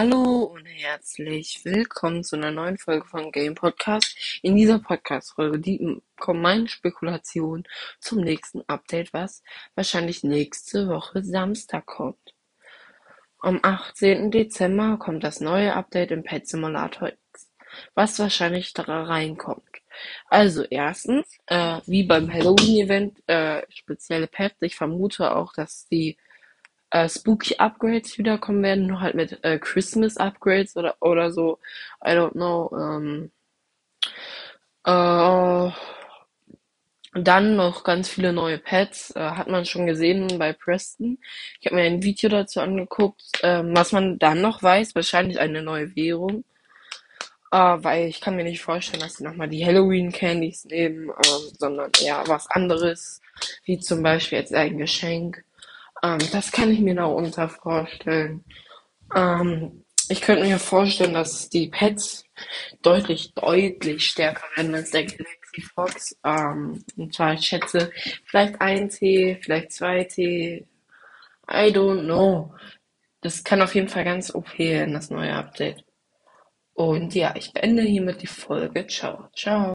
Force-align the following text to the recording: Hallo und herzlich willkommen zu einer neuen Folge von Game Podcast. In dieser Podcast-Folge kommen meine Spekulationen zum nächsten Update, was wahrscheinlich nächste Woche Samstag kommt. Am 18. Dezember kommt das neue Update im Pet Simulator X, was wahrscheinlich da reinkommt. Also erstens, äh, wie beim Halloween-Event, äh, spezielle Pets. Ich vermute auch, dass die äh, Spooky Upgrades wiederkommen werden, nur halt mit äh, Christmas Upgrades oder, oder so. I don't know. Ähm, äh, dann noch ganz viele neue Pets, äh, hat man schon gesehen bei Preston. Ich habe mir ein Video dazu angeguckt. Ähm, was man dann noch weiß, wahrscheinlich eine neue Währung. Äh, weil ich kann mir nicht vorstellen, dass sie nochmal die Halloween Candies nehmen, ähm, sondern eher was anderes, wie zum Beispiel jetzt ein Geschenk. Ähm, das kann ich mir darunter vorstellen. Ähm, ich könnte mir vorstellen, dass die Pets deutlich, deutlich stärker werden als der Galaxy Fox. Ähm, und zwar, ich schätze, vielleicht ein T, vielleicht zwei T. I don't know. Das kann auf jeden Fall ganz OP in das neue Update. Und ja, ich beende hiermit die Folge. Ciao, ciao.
Hallo 0.00 0.44
und 0.44 0.64
herzlich 0.64 1.60
willkommen 1.62 2.24
zu 2.24 2.36
einer 2.36 2.50
neuen 2.50 2.78
Folge 2.78 3.06
von 3.06 3.30
Game 3.32 3.54
Podcast. 3.54 4.16
In 4.40 4.56
dieser 4.56 4.78
Podcast-Folge 4.78 6.00
kommen 6.16 6.40
meine 6.40 6.68
Spekulationen 6.68 7.64
zum 7.98 8.22
nächsten 8.22 8.62
Update, 8.66 9.12
was 9.12 9.42
wahrscheinlich 9.74 10.24
nächste 10.24 10.88
Woche 10.88 11.22
Samstag 11.22 11.84
kommt. 11.84 12.34
Am 13.40 13.60
18. 13.62 14.30
Dezember 14.30 14.96
kommt 14.98 15.22
das 15.22 15.42
neue 15.42 15.74
Update 15.74 16.12
im 16.12 16.22
Pet 16.22 16.48
Simulator 16.48 17.08
X, 17.08 17.50
was 17.92 18.18
wahrscheinlich 18.18 18.72
da 18.72 18.84
reinkommt. 18.84 19.82
Also 20.30 20.62
erstens, 20.62 21.26
äh, 21.44 21.82
wie 21.84 22.04
beim 22.04 22.32
Halloween-Event, 22.32 23.22
äh, 23.26 23.66
spezielle 23.68 24.28
Pets. 24.28 24.62
Ich 24.62 24.76
vermute 24.76 25.36
auch, 25.36 25.52
dass 25.52 25.86
die 25.88 26.16
äh, 26.90 27.08
Spooky 27.08 27.56
Upgrades 27.58 28.18
wiederkommen 28.18 28.62
werden, 28.62 28.86
nur 28.86 29.00
halt 29.00 29.14
mit 29.14 29.42
äh, 29.44 29.58
Christmas 29.58 30.16
Upgrades 30.16 30.76
oder, 30.76 30.96
oder 31.00 31.32
so. 31.32 31.58
I 32.04 32.10
don't 32.10 32.32
know. 32.32 32.70
Ähm, 32.76 33.30
äh, 34.84 35.70
dann 37.14 37.56
noch 37.56 37.82
ganz 37.82 38.08
viele 38.08 38.32
neue 38.32 38.58
Pets, 38.58 39.14
äh, 39.16 39.20
hat 39.20 39.48
man 39.48 39.64
schon 39.64 39.86
gesehen 39.86 40.38
bei 40.38 40.52
Preston. 40.52 41.18
Ich 41.60 41.66
habe 41.66 41.76
mir 41.76 41.82
ein 41.82 42.02
Video 42.02 42.28
dazu 42.28 42.60
angeguckt. 42.60 43.22
Ähm, 43.42 43.76
was 43.76 43.92
man 43.92 44.18
dann 44.18 44.40
noch 44.40 44.62
weiß, 44.62 44.94
wahrscheinlich 44.94 45.40
eine 45.40 45.62
neue 45.62 45.94
Währung. 45.96 46.44
Äh, 47.52 47.56
weil 47.56 48.06
ich 48.08 48.20
kann 48.20 48.36
mir 48.36 48.44
nicht 48.44 48.62
vorstellen, 48.62 49.02
dass 49.02 49.14
sie 49.16 49.24
nochmal 49.24 49.48
die 49.48 49.64
Halloween 49.66 50.12
Candies 50.12 50.64
nehmen, 50.66 51.08
ähm, 51.10 51.50
sondern 51.58 51.90
eher 52.00 52.22
was 52.28 52.48
anderes, 52.48 53.20
wie 53.64 53.78
zum 53.80 54.02
Beispiel 54.02 54.38
jetzt 54.38 54.54
ein 54.54 54.78
Geschenk. 54.78 55.44
Ähm, 56.02 56.18
das 56.32 56.52
kann 56.52 56.70
ich 56.70 56.80
mir 56.80 56.94
darunter 56.94 57.48
vorstellen. 57.48 58.44
Ähm, 59.14 59.84
ich 60.08 60.20
könnte 60.22 60.44
mir 60.44 60.58
vorstellen, 60.58 61.14
dass 61.14 61.48
die 61.50 61.68
Pets 61.68 62.24
deutlich, 62.82 63.32
deutlich 63.34 64.06
stärker 64.06 64.44
werden 64.56 64.74
als 64.74 64.90
der 64.90 65.04
Galaxy 65.04 65.62
Fox. 65.62 66.16
Ähm, 66.24 66.84
und 66.96 67.14
zwar, 67.14 67.34
ich 67.34 67.46
schätze, 67.46 67.92
vielleicht 68.24 68.60
ein 68.60 68.88
T, 68.88 69.38
vielleicht 69.42 69.72
zwei 69.72 70.04
T. 70.04 70.66
I 71.48 71.72
don't 71.72 72.04
know. 72.04 72.54
Das 73.20 73.44
kann 73.44 73.62
auf 73.62 73.74
jeden 73.74 73.88
Fall 73.88 74.04
ganz 74.04 74.34
OP 74.34 74.58
in 74.58 74.94
das 74.94 75.10
neue 75.10 75.34
Update. 75.34 75.84
Und 76.74 77.14
ja, 77.14 77.34
ich 77.36 77.52
beende 77.52 77.82
hiermit 77.82 78.22
die 78.22 78.26
Folge. 78.26 78.86
Ciao, 78.86 79.28
ciao. 79.36 79.68